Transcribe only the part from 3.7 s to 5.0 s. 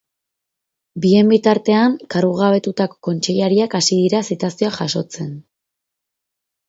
hasi dira zitazioak